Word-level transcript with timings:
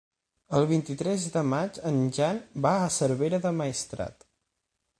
El 0.59 0.63
vint-i-tres 0.69 1.25
de 1.35 1.43
maig 1.49 1.77
en 1.91 2.01
Jan 2.19 2.39
va 2.67 2.71
a 2.77 2.89
Cervera 2.99 3.41
del 3.45 3.61
Maestrat. 3.61 4.27